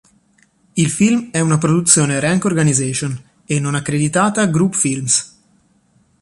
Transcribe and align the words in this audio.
Il 0.73 0.89
film 0.89 1.29
è 1.29 1.41
una 1.41 1.59
produzione 1.59 2.19
Rank 2.19 2.45
Organisation 2.45 3.21
e, 3.45 3.59
non 3.59 3.75
accreditata 3.75 4.47
Group 4.47 4.73
Films. 4.73 5.37